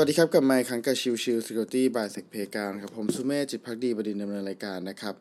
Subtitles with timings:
[0.00, 5.14] สวัสดีครับกลับมาอีกครั้งกับชิวชิว Security by s e c p การครับ ผมสุเมธจิตพักดีเป็นผู้ดำเนินรายการนะครับ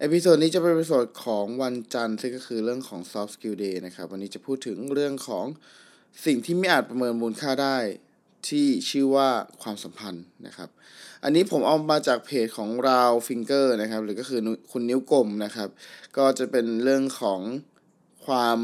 [0.00, 5.46] episode นี้จะเป็น episode ของวันจันทร์ซึ่งก็คือเรื่องของ Soft Skill Day นะครับ วันนี้จะพูดถึงเรื่องของ
[6.26, 7.78] สิ่งที่ไม่อาจประเมินมูลค่าได้
[8.48, 9.28] ที่ชื่อว่า
[9.62, 10.68] ความสัมพันธ์นะครับ
[11.24, 14.40] อันนี้ผมเอามาจากเพจของ Roundfinger นะครับ หรือก็คือ
[14.72, 15.68] คุณนิ้วกลมนะครับ
[16.16, 17.40] ก็จะเป็นเรื่องของ
[18.26, 18.58] ความ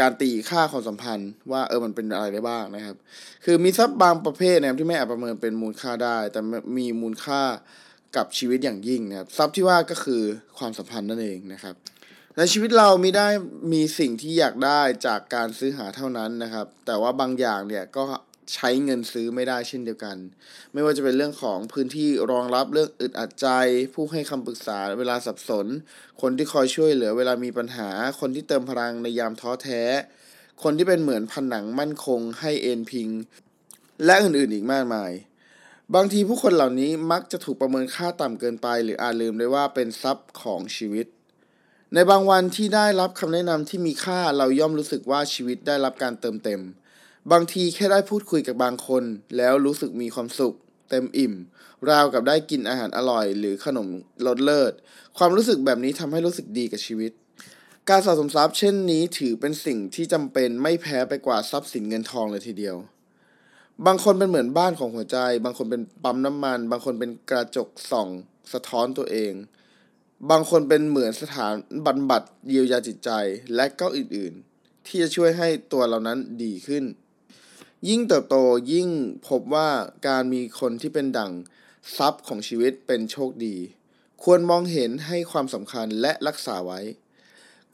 [0.00, 2.96] การตีค่าความสัมพันธ์ว่าเออมันเป็นอะไรได้บ้างนะครับ
[3.44, 6.40] คือมีทรัพย์บางประเภทนะครับที่ไม่อาจประเมินเป็นมูลค่าได้ แต่
[6.78, 7.42] มีมูลค่า
[8.16, 10.22] กับชีวิตอย่างยิ่งนะครับทรัพย์ที่ว่าก็คือ
[10.58, 11.74] ความสัมพันธ์นั่นเองนะครับ
[12.36, 13.26] ในชีวิตเรามีได้
[13.72, 18.04] มีสิ่งที่อยากได้จากการซื้อหาเท่านั้นนะครับ แต่ว่าบางอย่างเนี่ยก็
[18.54, 20.16] ใช้เงินซื้อไม่ได้เช่นเดียวกัน
[20.72, 23.48] ไม่ว่าจะเป็นเรื่องของพื้นที่รองรับเรื่องอึดอัดใจ
[23.94, 25.66] ผู้ให้คำปรึกษาเวลาสับสน
[26.20, 27.88] คนที่คอยช่วยเหลือเวลามีปัญหา
[28.20, 29.82] คนที่เติมพลังในยามท้อแท้
[30.62, 33.08] คนที่เป็นเหมือนผนังมั่นคง ให้เอ็นพิง
[34.04, 35.12] และอื่นๆอีกมากมาย
[35.94, 41.06] บางทีผู้คนเหล่านี้มักจะถูกประเมินค่าต่ำเกินไป หรืออาจลืมเลยว่าเป็นทรัพย์ของชีวิต
[41.94, 46.60] ในบางวันที่ได้รับคำแนะนำที่มีค่าเราย่อมรู้สึกว่าชีวิตได้รับการเติมเต็ม
[47.32, 49.04] บางทีแค่ได้พูดคุยกับบางคน
[49.36, 50.54] แล้วรู้สึกมีความสุข
[50.90, 51.34] เต็มอิ่ม
[51.90, 53.88] ราวกับได้กินอาหารอร่อย หรือขนม
[54.26, 54.72] รสเลิศ
[55.18, 57.12] ความรู้สึกแบบนี้ทำให้รู้สึกดีกับชีวิต
[57.88, 62.76] การสะสมทรัพย์เช่นนี้ถือเป็นสิ่งที่จำเป็นไม่แพ้ไปกว่าทรัพย์สินเงินทองเลยทีเดียว
[63.86, 68.08] บางคนเป็นเหมือนบ้านของหัวใจ บางคนเป็นปั๊มน้ำมัน บางคนเป็นกระจกส่อง
[68.52, 69.32] สะท้อนตัวเอง
[70.30, 71.52] บางคนเป็นเหมือนสถาน
[71.86, 73.10] บรรบัดเยียวยาจิตใจ
[73.54, 76.84] และก็อื่นๆที่จะช่วยให้ตัวเรานั้นดีขึ้น
[77.88, 78.36] ยิ่งเติบโต
[78.72, 78.88] ยิ่ง
[79.28, 79.68] พบว่า
[80.08, 81.32] การมีคนที่เป็นดั่ง
[81.96, 83.56] ทรัพย์ของชีวิตเป็นโชคดี
[84.22, 86.80] ควรมองเห็นให้ความสำคัญและรักษาไว้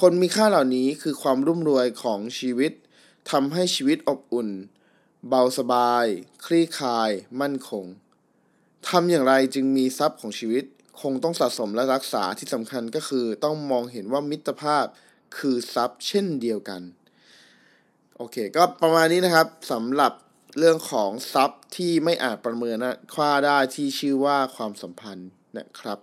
[0.00, 2.72] คนมีค่าเหล่านี้คือความรุ่มรวยของชีวิต
[3.30, 4.48] ทำให้ชีวิตอบอุ่น
[5.28, 6.06] เบาสบาย
[6.44, 7.10] คลี่คลาย
[7.40, 7.84] มั่นคง
[8.88, 10.64] ทำอย่างไรจึงมีทรัพย์ของชีวิต
[11.00, 14.86] คงต้องสะสมและรักษาที่สำคัญก็คือ ต้องมองเห็นว่ามิตรภาพ
[15.38, 16.82] คือทรัพย์เช่นเดียวกัน
[18.22, 20.12] โอเค ก็ประมาณนี้นะครับสำหรับ
[20.58, 25.98] เรื่องของซับที่ไม่อาจประเมินนะค่าได้ที่ชื่อว่าความสัมพันธ์นะครับ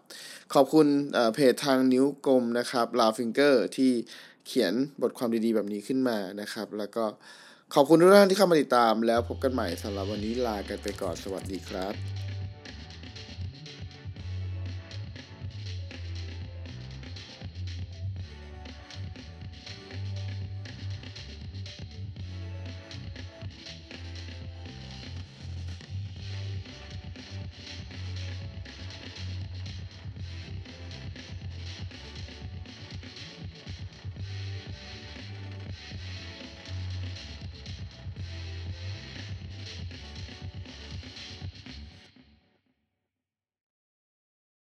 [0.54, 0.88] ขอบคุณ
[1.34, 3.92] เพจทางนิ้วกลมนะครับลาฟิงเกอร์ที่
[4.48, 7.04] เขียนบทความดีๆ แบบนี้ขึ้นมานะครับ แล้วก็
[7.74, 12.27] ขอบคุณทุกท่านที่เข้ามาติดตามแล้วพบกันใหม่สำหรับวันนี้ลากันไปก่อนสวัสดีครับ